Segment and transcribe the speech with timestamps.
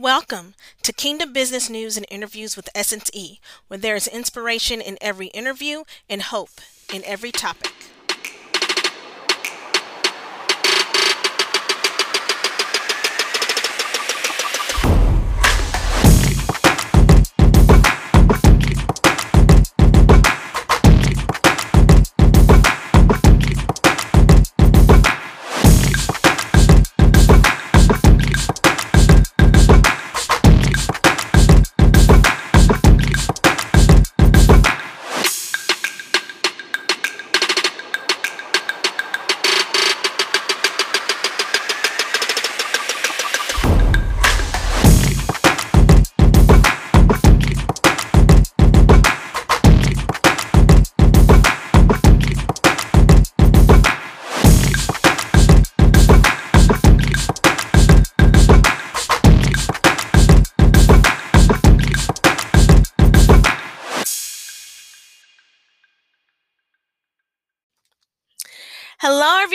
[0.00, 0.54] Welcome
[0.84, 5.26] to Kingdom Business News and Interviews with Essence E, where there is inspiration in every
[5.28, 6.60] interview and hope
[6.94, 7.72] in every topic.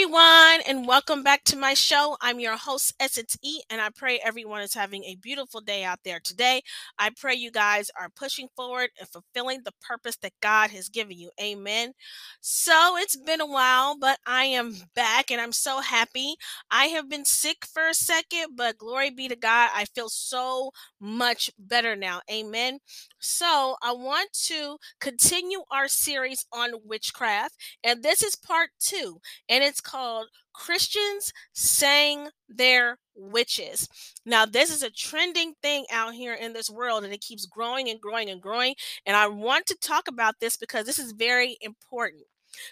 [0.05, 2.15] Hello, everyone, and welcome back to my show.
[2.21, 5.99] I'm your host, Essence E, and I pray everyone is having a beautiful day out
[6.05, 6.61] there today.
[6.99, 11.17] I pray you guys are pushing forward and fulfilling the purpose that God has given
[11.17, 11.31] you.
[11.41, 11.93] Amen.
[12.41, 16.35] So it's been a while, but I am back and I'm so happy.
[16.69, 19.69] I have been sick for a second, but glory be to God.
[19.73, 22.21] I feel so much better now.
[22.31, 22.79] Amen.
[23.19, 29.63] So I want to continue our series on witchcraft, and this is part two and
[29.63, 33.87] it's called Christians Saying They're Witches.
[34.25, 37.89] Now, this is a trending thing out here in this world, and it keeps growing
[37.89, 38.75] and growing and growing.
[39.05, 42.23] And I want to talk about this because this is very important.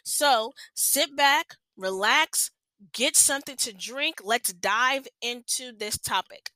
[0.03, 2.51] So sit back, relax,
[2.93, 4.21] get something to drink.
[4.23, 6.50] Let's dive into this topic.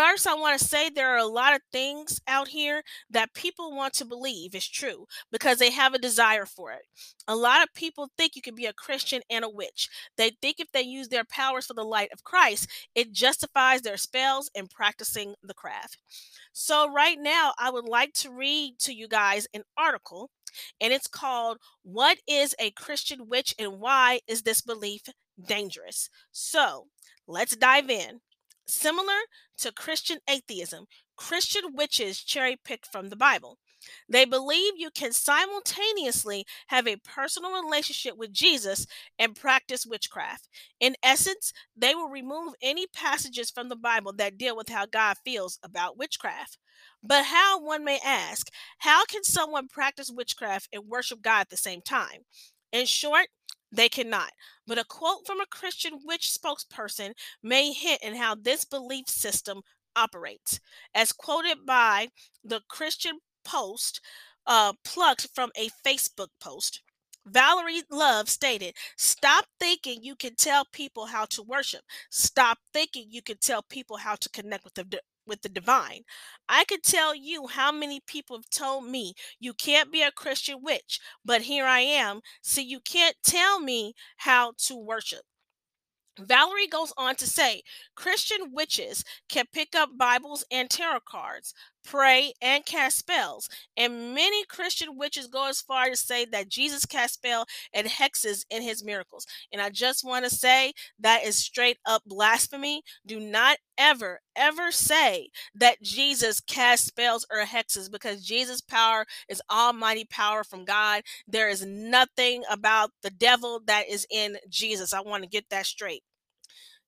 [0.00, 3.76] First, I want to say there are a lot of things out here that people
[3.76, 6.86] want to believe is true because they have a desire for it.
[7.28, 9.90] A lot of people think you can be a Christian and a witch.
[10.16, 13.98] They think if they use their powers for the light of Christ, it justifies their
[13.98, 15.98] spells and practicing the craft.
[16.54, 20.30] So, right now, I would like to read to you guys an article,
[20.80, 25.02] and it's called What is a Christian Witch and Why is This Belief
[25.38, 26.08] Dangerous?
[26.32, 26.86] So,
[27.26, 28.20] let's dive in.
[28.70, 29.18] Similar
[29.58, 30.86] to Christian atheism,
[31.16, 33.58] Christian witches cherry pick from the Bible.
[34.08, 38.86] They believe you can simultaneously have a personal relationship with Jesus
[39.18, 40.48] and practice witchcraft.
[40.78, 45.16] In essence, they will remove any passages from the Bible that deal with how God
[45.24, 46.58] feels about witchcraft.
[47.02, 48.48] But how, one may ask,
[48.78, 52.20] how can someone practice witchcraft and worship God at the same time?
[52.72, 53.26] In short,
[53.72, 54.32] they cannot.
[54.66, 59.62] But a quote from a Christian witch spokesperson may hint in how this belief system
[59.96, 60.60] operates.
[60.94, 62.08] As quoted by
[62.44, 64.00] the Christian Post,
[64.46, 66.82] uh, plucked from a Facebook post.
[67.26, 71.82] Valerie Love stated, Stop thinking you can tell people how to worship.
[72.10, 76.02] Stop thinking you can tell people how to connect with the, with the divine.
[76.48, 80.58] I could tell you how many people have told me you can't be a Christian
[80.62, 82.20] witch, but here I am.
[82.42, 85.22] See, you can't tell me how to worship.
[86.18, 87.62] Valerie goes on to say
[87.94, 91.54] Christian witches can pick up Bibles and tarot cards,
[91.84, 93.48] pray, and cast spells.
[93.76, 98.44] And many Christian witches go as far to say that Jesus cast spell and hexes
[98.50, 99.26] in his miracles.
[99.52, 102.82] And I just want to say that is straight up blasphemy.
[103.06, 109.42] Do not ever, ever say that Jesus cast spells or hexes because Jesus' power is
[109.50, 111.02] almighty power from God.
[111.26, 114.92] There is nothing about the devil that is in Jesus.
[114.92, 116.02] I want to get that straight.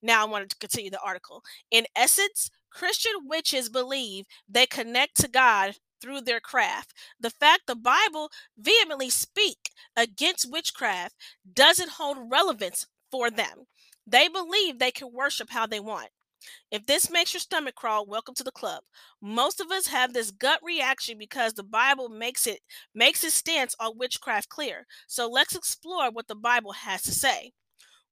[0.03, 1.43] Now I wanted to continue the article.
[1.71, 6.93] In essence, Christian witches believe they connect to God through their craft.
[7.21, 11.15] The fact the Bible vehemently speak against witchcraft
[11.55, 13.67] doesn't hold relevance for them.
[14.07, 16.09] They believe they can worship how they want.
[16.73, 18.83] If this makes your stomach crawl, welcome to the club.
[19.21, 22.61] Most of us have this gut reaction because the Bible makes it
[22.95, 24.87] makes its stance on witchcraft clear.
[25.07, 27.53] So let's explore what the Bible has to say.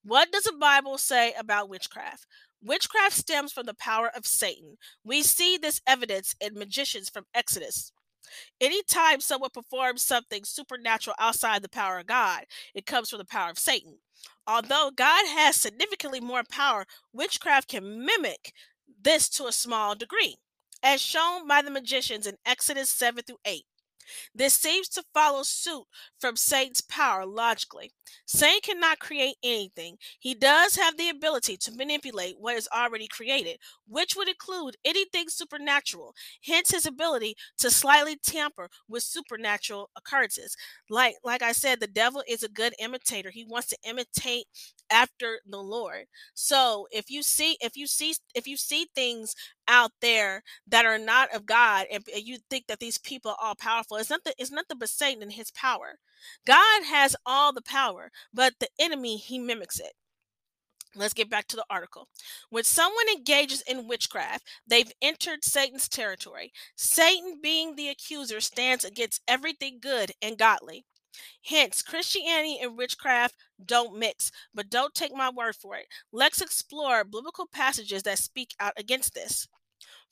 [0.04, 2.26] What does the Bible say about witchcraft?
[2.62, 4.76] Witchcraft stems from the power of Satan.
[5.04, 7.92] We see this evidence in magicians from Exodus.
[8.60, 13.50] Anytime someone performs something supernatural outside the power of God, it comes from the power
[13.50, 13.98] of Satan.
[14.46, 18.52] Although God has significantly more power, witchcraft can mimic
[19.02, 20.36] this to a small degree,
[20.82, 23.64] as shown by the magicians in Exodus 7 through 8.
[24.34, 25.84] This seems to follow suit
[26.18, 27.92] from Satan's power logically.
[28.26, 29.96] Satan cannot create anything.
[30.18, 35.28] He does have the ability to manipulate what is already created, which would include anything
[35.28, 36.14] supernatural,
[36.44, 40.56] hence his ability to slightly tamper with supernatural occurrences.
[40.88, 43.30] Like like I said, the devil is a good imitator.
[43.30, 44.46] He wants to imitate
[44.90, 46.06] after the Lord.
[46.34, 49.34] So if you see if you see if you see things
[49.68, 53.54] out there that are not of God and, you think that these people are all
[53.54, 55.98] powerful, it's not the it's nothing but Satan and his power.
[56.46, 59.92] God has all the power, but the enemy he mimics it.
[60.96, 62.08] Let's get back to the article.
[62.50, 66.52] When someone engages in witchcraft, they've entered Satan's territory.
[66.74, 70.84] Satan, being the accuser, stands against everything good and godly.
[71.44, 73.34] Hence, Christianity and witchcraft
[73.64, 75.86] don't mix, but don't take my word for it.
[76.12, 79.48] Let's explore biblical passages that speak out against this.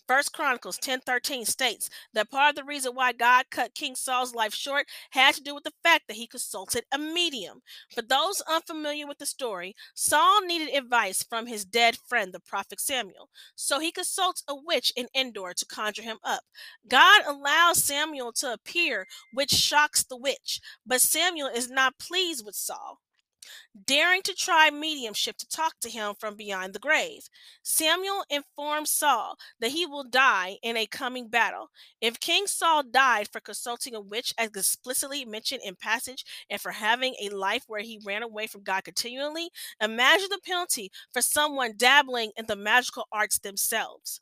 [0.09, 4.55] First Chronicles 10:13 states that part of the reason why God cut King Saul's life
[4.55, 7.61] short had to do with the fact that he consulted a medium.
[7.95, 12.81] For those unfamiliar with the story, Saul needed advice from his dead friend, the prophet
[12.81, 13.29] Samuel.
[13.55, 16.45] So he consults a witch in Endor to conjure him up.
[16.89, 22.55] God allows Samuel to appear, which shocks the witch, but Samuel is not pleased with
[22.55, 22.99] Saul
[23.87, 27.29] daring to try mediumship to talk to him from beyond the grave.
[27.63, 31.71] Samuel informs Saul that he will die in a coming battle.
[32.01, 36.73] If King Saul died for consulting a witch, as explicitly mentioned in passage, and for
[36.73, 41.75] having a life where he ran away from God continually, imagine the penalty for someone
[41.77, 44.21] dabbling in the magical arts themselves.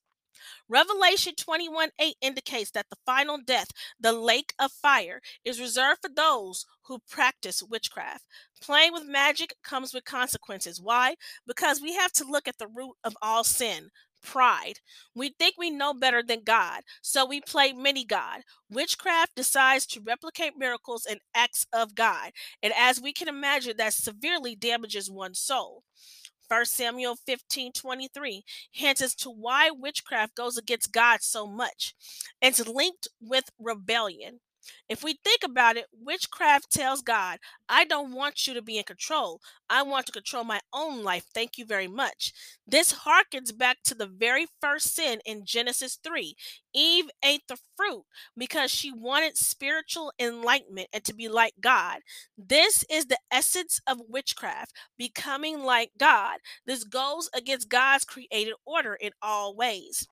[0.69, 3.69] Revelation 21 8 indicates that the final death,
[4.00, 8.25] the lake of fire, is reserved for those who practice witchcraft.
[8.62, 10.81] Playing with magic comes with consequences.
[10.81, 11.15] Why?
[11.47, 13.91] Because we have to look at the root of all sin
[14.23, 14.81] pride.
[15.15, 18.41] We think we know better than God, so we play mini God.
[18.71, 22.32] Witchcraft decides to replicate miracles and acts of God,
[22.62, 25.85] and as we can imagine, that severely damages one's soul.
[26.48, 31.94] 1 Samuel 15 23 hints as to why witchcraft goes against God so much.
[32.40, 34.40] It's linked with rebellion.
[34.89, 38.85] If we think about it, witchcraft tells God, I don't want you to be in
[38.85, 39.41] control.
[39.69, 41.25] I want to control my own life.
[41.35, 42.33] Thank you very much.
[42.67, 46.35] This harkens back to the very first sin in Genesis 3.
[46.75, 48.05] Eve ate the fruit
[48.37, 52.01] because she wanted spiritual enlightenment and to be like God.
[52.37, 56.39] This is the essence of witchcraft, becoming like God.
[56.67, 60.07] This goes against God's created order in all ways.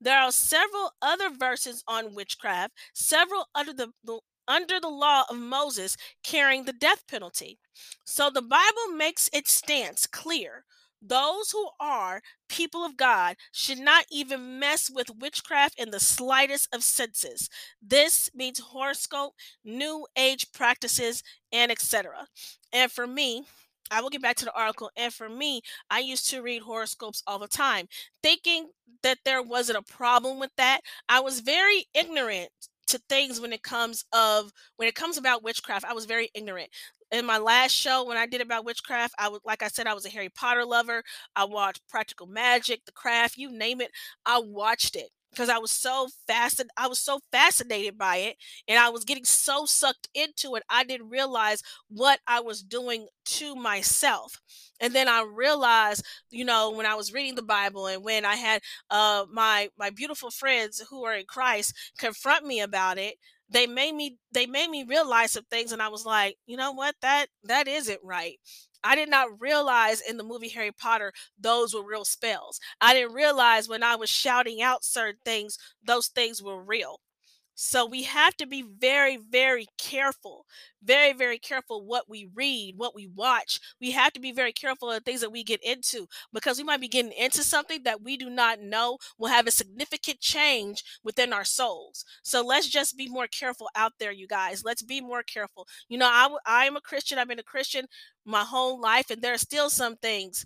[0.00, 5.36] There are several other verses on witchcraft, several under the, the under the law of
[5.36, 7.58] Moses carrying the death penalty.
[8.04, 10.64] So the Bible makes its stance clear.
[11.02, 16.68] Those who are people of God should not even mess with witchcraft in the slightest
[16.74, 17.48] of senses.
[17.82, 19.34] This means horoscope,
[19.64, 22.26] new age practices, and etc.
[22.72, 23.44] And for me,
[23.90, 24.90] I will get back to the article.
[24.96, 27.86] And for me, I used to read horoscopes all the time,
[28.22, 28.70] thinking
[29.02, 30.80] that there wasn't a problem with that.
[31.08, 32.50] I was very ignorant
[32.88, 35.84] to things when it comes of when it comes about witchcraft.
[35.84, 36.68] I was very ignorant.
[37.12, 39.94] In my last show, when I did about witchcraft, I was like I said, I
[39.94, 41.02] was a Harry Potter lover.
[41.34, 43.90] I watched Practical Magic, The Craft, you name it.
[44.24, 46.70] I watched it because I was so fascinated.
[46.76, 48.36] I was so fascinated by it,
[48.68, 50.62] and I was getting so sucked into it.
[50.70, 54.40] I didn't realize what I was doing to myself.
[54.80, 58.36] And then I realized, you know, when I was reading the Bible, and when I
[58.36, 63.14] had uh, my my beautiful friends who are in Christ confront me about it,
[63.48, 66.72] they made me they made me realize some things, and I was like, you know
[66.72, 68.36] what, that that isn't right.
[68.86, 72.60] I did not realize in the movie Harry Potter those were real spells.
[72.80, 77.00] I didn't realize when I was shouting out certain things, those things were real.
[77.56, 80.44] So we have to be very, very careful,
[80.82, 83.58] very, very careful what we read, what we watch.
[83.80, 86.82] We have to be very careful of things that we get into because we might
[86.82, 91.32] be getting into something that we do not know will have a significant change within
[91.32, 92.04] our souls.
[92.22, 94.62] So let's just be more careful out there, you guys.
[94.62, 95.66] Let's be more careful.
[95.88, 97.18] You know, I, I am a Christian.
[97.18, 97.86] I've been a Christian
[98.26, 100.44] my whole life, and there are still some things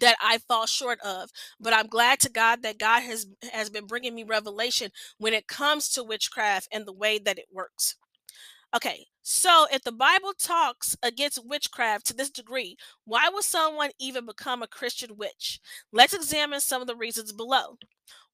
[0.00, 1.30] that I fall short of.
[1.60, 5.48] But I'm glad to God that God has has been bringing me revelation when it
[5.48, 7.96] comes to witchcraft and the way that it works.
[8.74, 14.26] Okay, so if the Bible talks against witchcraft to this degree, why would someone even
[14.26, 15.58] become a Christian witch?
[15.92, 17.78] Let's examine some of the reasons below.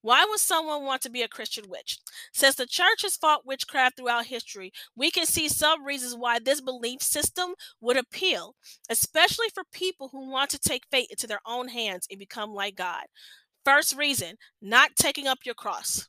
[0.03, 1.99] Why would someone want to be a Christian witch?
[2.35, 6.61] Since the church has fought witchcraft throughout history, we can see some reasons why this
[6.61, 8.55] belief system would appeal,
[8.91, 12.77] especially for people who want to take fate into their own hands and become like
[12.77, 13.05] God.
[13.65, 16.09] First reason, not taking up your cross.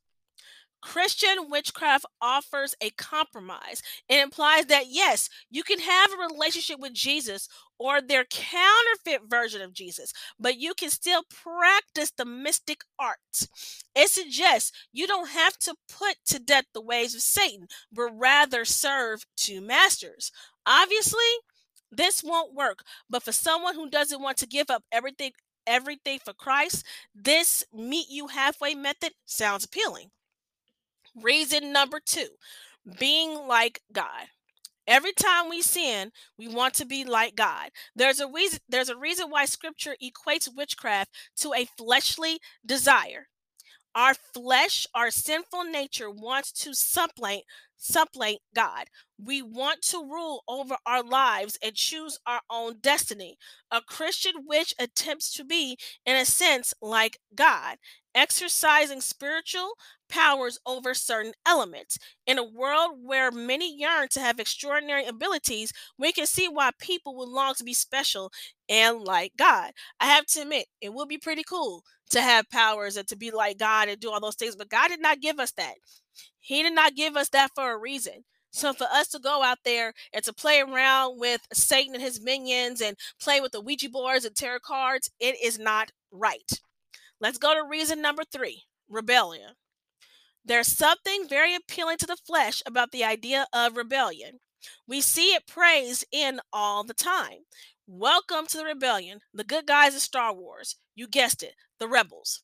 [0.81, 3.81] Christian witchcraft offers a compromise.
[4.07, 7.47] It implies that yes, you can have a relationship with Jesus
[7.79, 13.47] or their counterfeit version of Jesus, but you can still practice the mystic arts.
[13.95, 18.65] It suggests you don't have to put to death the ways of Satan, but rather
[18.65, 20.31] serve two masters.
[20.65, 21.19] Obviously,
[21.91, 25.31] this won't work, but for someone who doesn't want to give up everything
[25.65, 30.11] everything for Christ, this meet you halfway method sounds appealing.
[31.21, 32.27] Reason number two
[32.99, 34.27] being like God.
[34.87, 37.71] Every time we sin, we want to be like God.
[37.95, 43.27] There's a reason there's a reason why scripture equates witchcraft to a fleshly desire.
[43.95, 47.43] Our flesh, our sinful nature wants to supplant
[47.77, 48.85] supplant God.
[49.23, 53.37] We want to rule over our lives and choose our own destiny.
[53.71, 57.77] A Christian witch attempts to be, in a sense, like God,
[58.15, 59.73] exercising spiritual
[60.09, 61.97] powers over certain elements.
[62.25, 67.15] In a world where many yearn to have extraordinary abilities, we can see why people
[67.17, 68.31] would long to be special
[68.69, 69.71] and like God.
[69.99, 73.31] I have to admit, it would be pretty cool to have powers and to be
[73.31, 75.75] like God and do all those things, but God did not give us that.
[76.39, 78.23] He did not give us that for a reason.
[78.51, 82.21] So for us to go out there and to play around with Satan and his
[82.21, 86.49] minions and play with the Ouija boards and tarot cards, it is not right.
[87.19, 89.51] Let's go to reason number three rebellion.
[90.47, 94.39] There's something very appealing to the flesh about the idea of rebellion.
[94.87, 97.39] We see it praised in all the time.
[97.85, 100.77] Welcome to the rebellion, the good guys of Star Wars.
[100.95, 102.43] You guessed it, the rebels.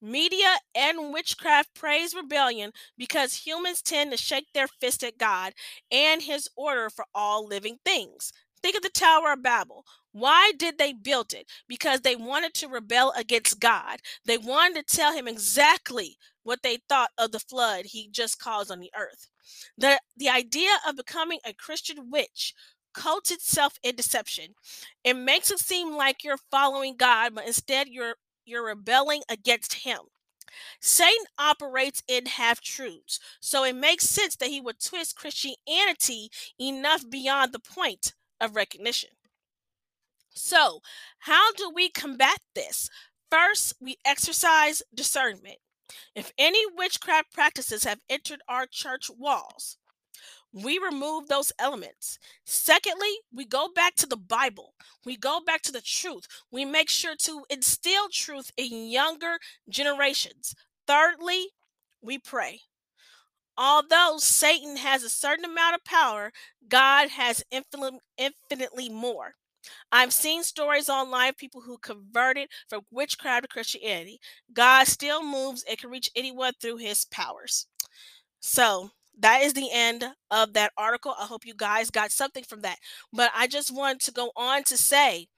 [0.00, 5.52] Media and witchcraft praise rebellion because humans tend to shake their fist at God
[5.92, 8.32] and his order for all living things.
[8.62, 9.84] Think of the Tower of Babel.
[10.12, 11.46] Why did they build it?
[11.68, 13.98] Because they wanted to rebel against God.
[14.24, 16.16] They wanted to tell him exactly
[16.46, 19.28] what they thought of the flood he just caused on the earth.
[19.76, 22.54] The, the idea of becoming a Christian witch
[22.94, 24.54] coats itself in deception.
[25.04, 29.98] It makes it seem like you're following God, but instead you're you're rebelling against him.
[30.80, 37.10] Satan operates in half truths, so it makes sense that he would twist Christianity enough
[37.10, 39.10] beyond the point of recognition.
[40.32, 40.80] So,
[41.20, 42.88] how do we combat this?
[43.30, 45.58] First, we exercise discernment.
[46.14, 49.78] If any witchcraft practices have entered our church walls,
[50.52, 52.18] we remove those elements.
[52.44, 54.74] Secondly, we go back to the Bible.
[55.04, 56.26] We go back to the truth.
[56.50, 59.38] We make sure to instill truth in younger
[59.68, 60.54] generations.
[60.86, 61.48] Thirdly,
[62.00, 62.60] we pray.
[63.58, 66.32] Although Satan has a certain amount of power,
[66.68, 69.34] God has infinite, infinitely more.
[69.92, 74.20] I've seen stories online of people who converted from witchcraft to Christianity.
[74.52, 77.66] God still moves and can reach anyone through his powers.
[78.40, 81.14] So, that is the end of that article.
[81.18, 82.78] I hope you guys got something from that.
[83.12, 85.28] But I just want to go on to say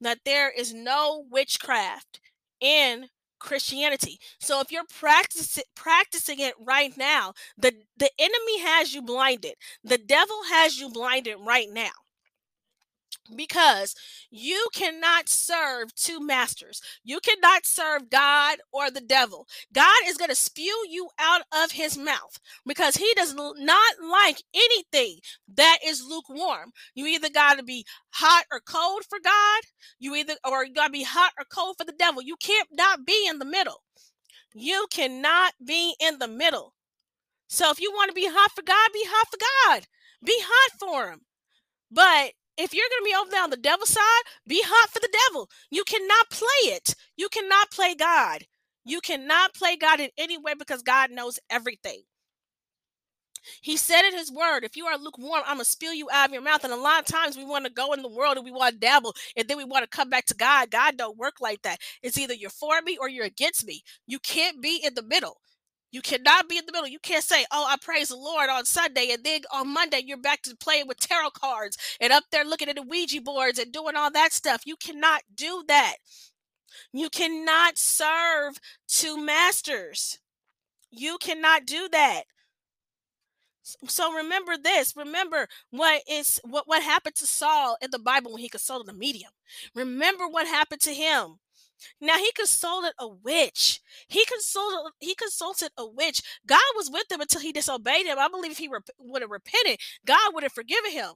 [0.00, 2.20] that there is no witchcraft
[2.60, 4.18] in Christianity.
[4.40, 9.54] So if you're practicing practicing it right now, the the enemy has you blinded.
[9.84, 11.90] The devil has you blinded right now
[13.34, 13.94] because
[14.30, 16.80] you cannot serve two masters.
[17.04, 19.46] You cannot serve God or the devil.
[19.72, 24.42] God is going to spew you out of his mouth because he does not like
[24.54, 25.18] anything
[25.56, 26.70] that is lukewarm.
[26.94, 29.62] You either got to be hot or cold for God,
[29.98, 32.22] you either or you got to be hot or cold for the devil.
[32.22, 33.82] You can't not be in the middle.
[34.54, 36.72] You cannot be in the middle.
[37.48, 39.86] So if you want to be hot for God, be hot for God.
[40.24, 41.20] Be hot for him.
[41.90, 45.00] But if you're going to be over there on the devil side, be hot for
[45.00, 45.50] the devil.
[45.70, 46.94] You cannot play it.
[47.16, 48.44] You cannot play God.
[48.84, 52.02] You cannot play God in any way because God knows everything.
[53.62, 56.28] He said in his word, if you are lukewarm, I'm going to spill you out
[56.28, 56.64] of your mouth.
[56.64, 58.74] And a lot of times we want to go in the world and we want
[58.74, 60.70] to dabble and then we want to come back to God.
[60.70, 61.78] God don't work like that.
[62.02, 63.82] It's either you're for me or you're against me.
[64.06, 65.38] You can't be in the middle.
[65.96, 66.86] You cannot be in the middle.
[66.86, 70.18] You can't say, "Oh, I praise the Lord on Sunday," and then on Monday you're
[70.18, 73.72] back to playing with tarot cards and up there looking at the Ouija boards and
[73.72, 74.66] doing all that stuff.
[74.66, 75.94] You cannot do that.
[76.92, 80.18] You cannot serve two masters.
[80.90, 82.24] You cannot do that.
[83.88, 84.94] So remember this.
[84.94, 88.94] Remember what is what what happened to Saul in the Bible when he consulted a
[88.94, 89.32] medium.
[89.74, 91.38] Remember what happened to him
[92.00, 93.80] now he consulted a witch.
[94.08, 96.22] He consulted he consulted a witch.
[96.46, 98.18] God was with him until he disobeyed him.
[98.18, 101.12] I believe if he rep- would have repented, God would have forgiven him.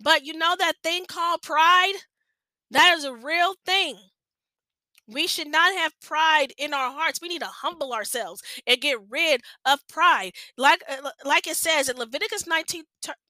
[0.00, 1.94] But you know that thing called pride?
[2.70, 3.96] That is a real thing.
[5.06, 7.20] We should not have pride in our hearts.
[7.20, 10.32] We need to humble ourselves and get rid of pride.
[10.56, 12.84] Like uh, like it says in Leviticus 19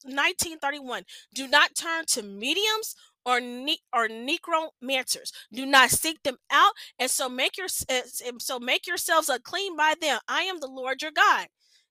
[0.05, 1.03] 1931,
[1.35, 2.95] do not turn to mediums
[3.27, 5.33] or ne- or necromancers.
[5.53, 8.01] Do not seek them out, and so make your uh,
[8.39, 10.21] so make yourselves unclean by them.
[10.29, 11.47] I am the Lord your God.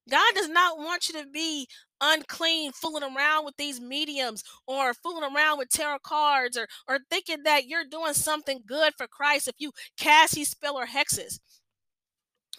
[0.10, 1.68] God does not want you to be
[2.02, 7.44] unclean, fooling around with these mediums or fooling around with tarot cards or or thinking
[7.46, 11.40] that you're doing something good for Christ if you cast these spell or hexes.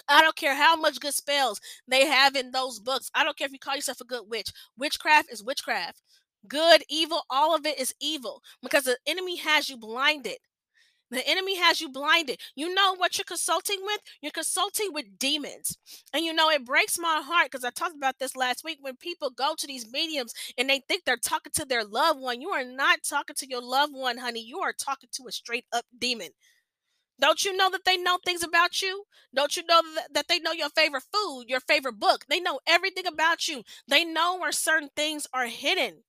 [0.08, 3.10] I don't care how much good spells they have in those books.
[3.14, 4.50] I don't care if you call yourself a good witch.
[4.76, 6.00] Witchcraft is witchcraft.
[6.46, 10.38] Good, evil, all of it is evil because the enemy has you blinded.
[11.10, 12.40] The enemy has you blinded.
[12.56, 14.00] You know what you're consulting with?
[14.22, 15.78] You're consulting with demons.
[16.12, 18.96] And you know, it breaks my heart because I talked about this last week when
[18.96, 22.40] people go to these mediums and they think they're talking to their loved one.
[22.40, 24.42] You are not talking to your loved one, honey.
[24.42, 26.30] You are talking to a straight up demon.
[27.20, 29.04] Don't you know that they know things about you?
[29.34, 29.82] Don't you know
[30.12, 32.24] that they know your favorite food, your favorite book?
[32.28, 33.64] They know everything about you.
[33.88, 36.04] They know where certain things are hidden.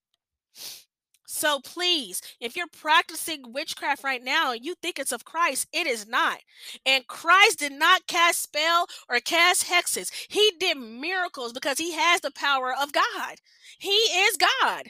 [1.27, 5.87] So please, if you're practicing witchcraft right now and you think it's of Christ, it
[5.87, 6.37] is not.
[6.85, 10.11] And Christ did not cast spell or cast hexes.
[10.29, 13.35] He did miracles because he has the power of God.
[13.79, 14.83] He is God.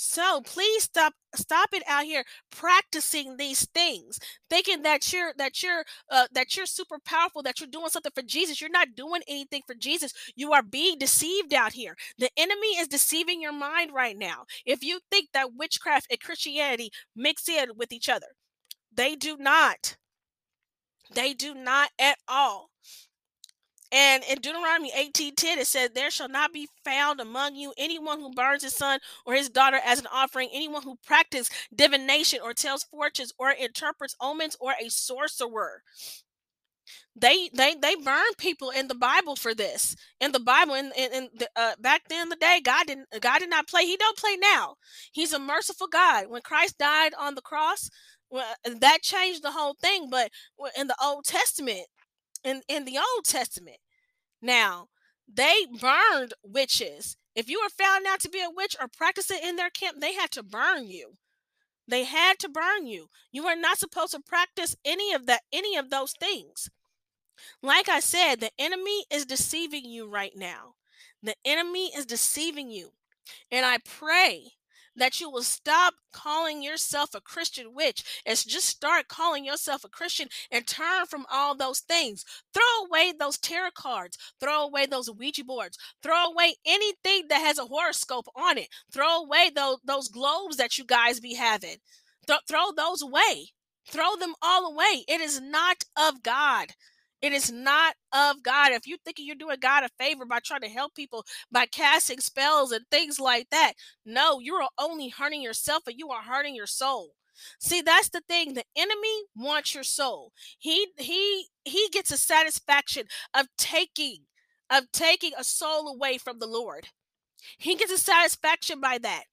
[0.00, 5.82] So please stop stop it out here practicing these things, thinking that you're that you're
[6.08, 8.60] uh, that you're super powerful, that you're doing something for Jesus.
[8.60, 10.12] You're not doing anything for Jesus.
[10.36, 11.96] You are being deceived out here.
[12.16, 14.44] The enemy is deceiving your mind right now.
[14.64, 18.28] If you think that witchcraft and Christianity mix in with each other,
[18.94, 19.96] they do not.
[21.12, 22.70] They do not at all.
[23.90, 28.32] And in Deuteronomy 18:10, it says, There shall not be found among you anyone who
[28.32, 32.84] burns his son or his daughter as an offering, anyone who practices divination or tells
[32.84, 35.82] fortunes or interprets omens or a sorcerer.
[37.16, 39.96] They they they burn people in the Bible for this.
[40.20, 43.08] In the Bible, in, in, in the, uh, back then in the day, God didn't
[43.20, 43.84] God did not play.
[43.84, 44.76] He don't play now.
[45.12, 46.26] He's a merciful God.
[46.28, 47.90] When Christ died on the cross,
[48.30, 50.08] well, that changed the whole thing.
[50.10, 50.30] But
[50.78, 51.86] in the Old Testament,
[52.44, 53.78] in in the Old Testament.
[54.40, 54.88] Now,
[55.32, 57.16] they burned witches.
[57.34, 60.14] If you were found out to be a witch or practicing in their camp, they
[60.14, 61.14] had to burn you.
[61.86, 63.08] They had to burn you.
[63.32, 66.68] You are not supposed to practice any of that any of those things.
[67.62, 70.74] Like I said, the enemy is deceiving you right now.
[71.22, 72.90] The enemy is deceiving you.
[73.50, 74.52] And I pray
[74.98, 79.88] that you will stop calling yourself a Christian witch and just start calling yourself a
[79.88, 82.24] Christian and turn from all those things.
[82.52, 87.58] Throw away those tarot cards, throw away those Ouija boards, throw away anything that has
[87.58, 91.76] a horoscope on it, throw away those, those globes that you guys be having.
[92.26, 93.52] Th- throw those away.
[93.90, 95.04] Throw them all away.
[95.08, 96.68] It is not of God.
[97.20, 98.72] It is not of God.
[98.72, 102.20] If you're thinking you're doing God a favor by trying to help people by casting
[102.20, 103.72] spells and things like that,
[104.04, 107.14] no, you are only hurting yourself and you are hurting your soul.
[107.60, 108.54] See, that's the thing.
[108.54, 110.32] The enemy wants your soul.
[110.58, 113.04] He he he gets a satisfaction
[113.34, 114.24] of taking
[114.70, 116.88] of taking a soul away from the Lord.
[117.58, 119.24] He gets a satisfaction by that.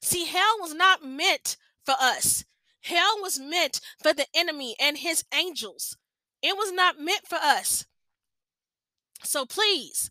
[0.00, 2.44] See, hell was not meant for us.
[2.82, 5.96] Hell was meant for the enemy and his angels.
[6.44, 7.86] It was not meant for us.
[9.22, 10.10] So please,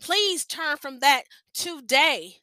[0.00, 2.36] please turn from that today.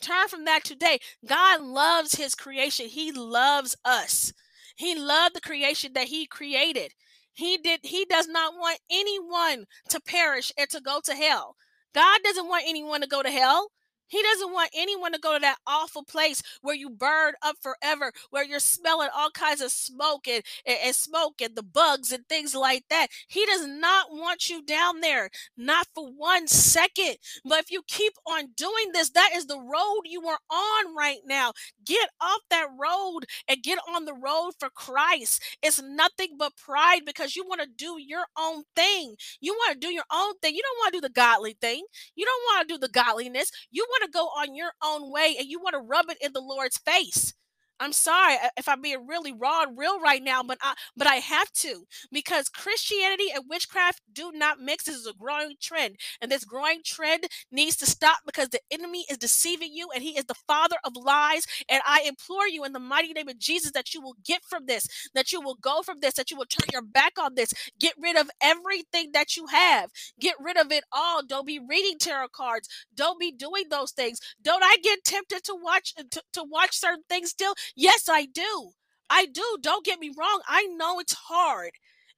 [0.00, 0.98] Turn from that today.
[1.26, 2.86] God loves his creation.
[2.86, 4.32] He loves us.
[4.74, 6.94] He loved the creation that he created.
[7.34, 11.56] He did he does not want anyone to perish and to go to hell.
[11.94, 13.70] God doesn't want anyone to go to hell.
[14.08, 18.12] He doesn't want anyone to go to that awful place where you burn up forever,
[18.30, 22.26] where you're smelling all kinds of smoke and, and, and, smoke and the bugs and
[22.28, 23.08] things like that.
[23.28, 27.16] He does not want you down there, not for one second.
[27.44, 31.20] But if you keep on doing this, that is the road you are on right
[31.26, 31.52] now.
[31.84, 35.42] Get off that road and get on the road for Christ.
[35.62, 39.16] It's nothing but pride because you want to do your own thing.
[39.40, 40.54] You want to do your own thing.
[40.54, 41.84] You don't want to do the godly thing.
[42.14, 43.50] You don't want to do the godliness.
[43.70, 46.32] You want to go on your own way and you want to rub it in
[46.32, 47.34] the Lord's face.
[47.80, 51.16] I'm sorry if I'm being really raw and real right now, but I but I
[51.16, 54.84] have to because Christianity and witchcraft do not mix.
[54.84, 59.04] This is a growing trend, and this growing trend needs to stop because the enemy
[59.10, 61.46] is deceiving you, and he is the father of lies.
[61.68, 64.66] And I implore you in the mighty name of Jesus that you will get from
[64.66, 67.52] this, that you will go from this, that you will turn your back on this,
[67.78, 71.22] get rid of everything that you have, get rid of it all.
[71.24, 72.68] Don't be reading tarot cards.
[72.94, 74.20] Don't be doing those things.
[74.42, 77.54] Don't I get tempted to watch to, to watch certain things still?
[77.76, 78.70] Yes, I do.
[79.10, 79.58] I do.
[79.60, 80.42] Don't get me wrong.
[80.48, 81.72] I know it's hard.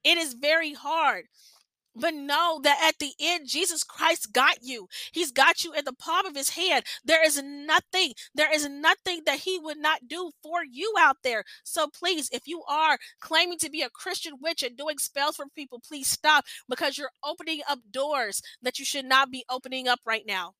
[0.04, 1.26] It is very hard.
[1.96, 4.88] But know that at the end, Jesus Christ got you.
[5.12, 6.84] He's got you in the palm of his hand.
[7.04, 11.44] There is nothing, there is nothing that he would not do for you out there.
[11.64, 15.46] So please, if you are claiming to be a Christian witch and doing spells for
[15.54, 19.98] people, please stop because you're opening up doors that you should not be opening up
[20.06, 20.54] right now.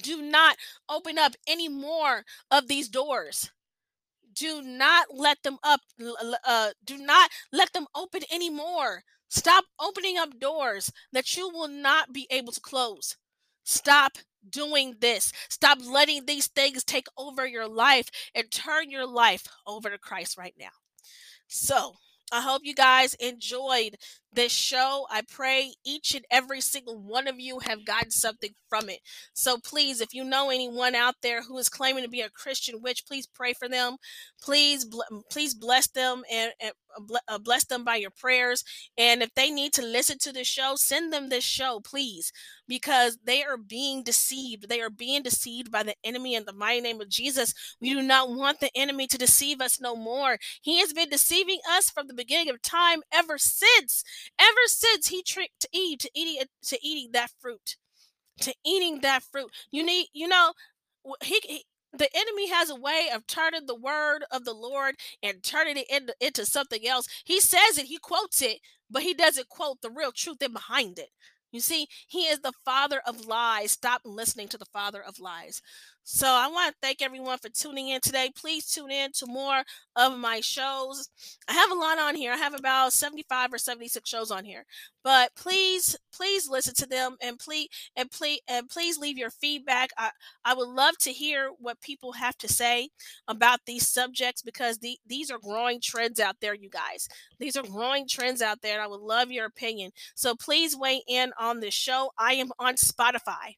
[0.00, 0.56] Do not
[0.88, 3.50] open up any more of these doors
[4.34, 5.80] do not let them up
[6.46, 9.02] uh, do not let them open anymore.
[9.28, 13.16] Stop opening up doors that you will not be able to close.
[13.64, 14.18] Stop
[14.48, 15.32] doing this.
[15.48, 20.36] Stop letting these things take over your life and turn your life over to christ
[20.36, 20.68] right now.
[21.48, 21.94] So
[22.32, 23.96] I hope you guys enjoyed
[24.34, 25.06] this show.
[25.10, 29.00] I pray each and every single one of you have gotten something from it.
[29.32, 32.80] So please, if you know anyone out there who is claiming to be a Christian
[32.82, 33.96] witch, please pray for them.
[34.42, 34.86] Please,
[35.30, 38.64] please bless them and, and uh, uh, bless them by your prayers.
[38.96, 42.32] And if they need to listen to the show, send them this show, please,
[42.68, 44.68] because they are being deceived.
[44.68, 47.54] They are being deceived by the enemy in the mighty name of Jesus.
[47.80, 50.38] We do not want the enemy to deceive us no more.
[50.62, 54.04] He has been deceiving us from the beginning of time ever since.
[54.38, 57.76] Ever since he tricked Eve to eating to eating that fruit.
[58.40, 59.50] To eating that fruit.
[59.70, 60.52] You need, you know,
[61.22, 61.64] he, he
[61.96, 65.88] the enemy has a way of turning the word of the Lord and turning it
[65.88, 67.06] into, into something else.
[67.24, 68.58] He says it, he quotes it,
[68.90, 71.10] but he doesn't quote the real truth in behind it.
[71.52, 73.70] You see, he is the father of lies.
[73.70, 75.62] Stop listening to the father of lies.
[76.06, 78.30] So I want to thank everyone for tuning in today.
[78.36, 79.62] Please tune in to more
[79.96, 81.08] of my shows.
[81.48, 82.30] I have a lot on here.
[82.30, 84.66] I have about 75 or 76 shows on here.
[85.02, 89.90] But please, please listen to them and please and please and please leave your feedback.
[89.96, 90.10] I,
[90.44, 92.90] I would love to hear what people have to say
[93.26, 97.08] about these subjects because the, these are growing trends out there, you guys.
[97.38, 99.90] These are growing trends out there, and I would love your opinion.
[100.14, 102.10] So please weigh in on this show.
[102.18, 103.56] I am on Spotify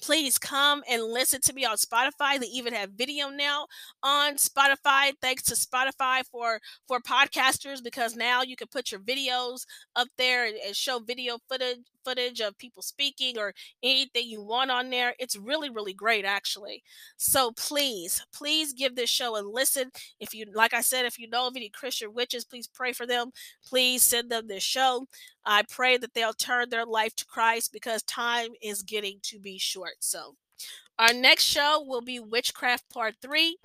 [0.00, 2.38] please come and listen to me on Spotify.
[2.38, 3.66] They even have video now
[4.02, 5.12] on Spotify.
[5.20, 10.46] Thanks to Spotify for for podcasters because now you can put your videos up there
[10.46, 15.14] and, and show video footage footage of people speaking or anything you want on there.
[15.18, 16.82] It's really, really great, actually.
[17.18, 19.90] So please, please give this show a listen.
[20.20, 23.06] If you, like I said, if you know of any Christian witches, please pray for
[23.06, 23.30] them.
[23.66, 25.06] Please send them this show.
[25.44, 29.58] I pray that they'll turn their life to Christ because time is getting to be
[29.58, 29.96] short.
[30.00, 30.36] So,
[30.98, 33.56] our next show will be Witchcraft Part 3,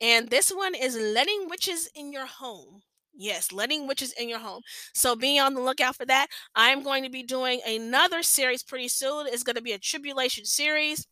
[0.00, 2.82] and this one is Letting Witches in Your Home.
[3.18, 4.62] Yes, letting witches in your home.
[4.94, 6.26] So be on the lookout for that.
[6.54, 9.26] I'm going to be doing another series pretty soon.
[9.26, 11.06] It's going to be a tribulation series.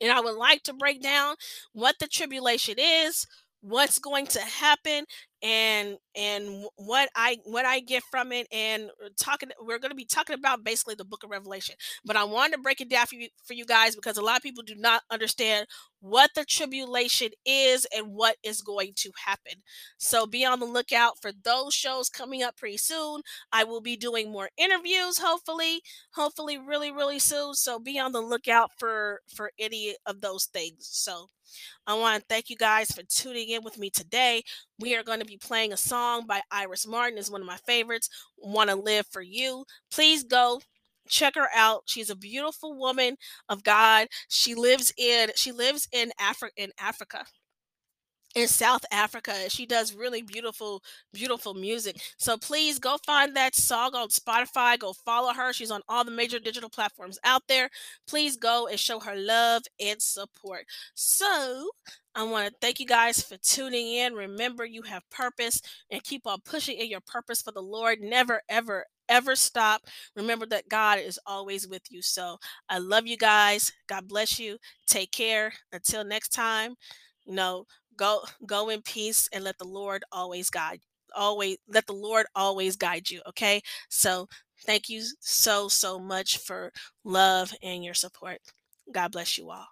[0.00, 1.36] And I would like to break down
[1.72, 3.26] what the tribulation is,
[3.60, 5.04] what's going to happen,
[5.42, 9.96] and and what I what I get from it and uh, talking we're going to
[9.96, 11.74] be talking about basically the book of Revelation.
[12.04, 14.36] But I wanted to break it down for you for you guys because a lot
[14.36, 15.66] of people do not understand
[16.00, 19.62] what the tribulation is and what is going to happen.
[19.98, 23.22] So be on the lookout for those shows coming up pretty soon.
[23.52, 25.82] I will be doing more interviews hopefully,
[26.14, 27.54] hopefully really really soon.
[27.54, 30.88] So be on the lookout for for any of those things.
[30.90, 31.28] So
[31.86, 34.42] I want to thank you guys for tuning in with me today.
[34.78, 37.18] We are going to be playing a song by Iris Martin.
[37.18, 38.08] is one of my favorites.
[38.38, 39.64] Want to live for you.
[39.90, 40.60] Please go
[41.08, 41.82] check her out.
[41.86, 43.16] She's a beautiful woman
[43.48, 44.08] of God.
[44.28, 47.24] She lives in she lives in Africa in Africa
[48.34, 49.48] in South Africa.
[49.48, 51.96] She does really beautiful, beautiful music.
[52.18, 54.78] So please go find that song on Spotify.
[54.78, 55.52] Go follow her.
[55.52, 57.70] She's on all the major digital platforms out there.
[58.06, 60.66] Please go and show her love and support.
[60.94, 61.68] So
[62.14, 64.14] I want to thank you guys for tuning in.
[64.14, 68.00] Remember, you have purpose and keep on pushing in your purpose for the Lord.
[68.00, 69.82] Never, ever, ever stop.
[70.14, 72.02] Remember that God is always with you.
[72.02, 73.72] So I love you guys.
[73.88, 74.58] God bless you.
[74.86, 75.52] Take care.
[75.72, 76.74] Until next time,
[77.26, 80.80] you know, go go in peace and let the Lord always guide
[81.14, 83.62] always let the Lord always guide you, okay?
[83.88, 84.28] So,
[84.66, 86.72] thank you so so much for
[87.04, 88.40] love and your support.
[88.92, 89.68] God bless you all.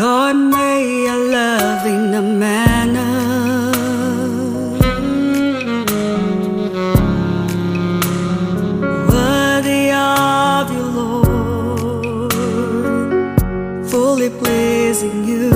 [0.00, 2.67] Lord, may your loving a manner
[15.06, 15.50] you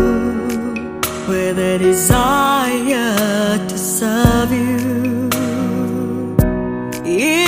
[1.28, 5.28] with a desire to serve you.
[7.04, 7.41] Yeah.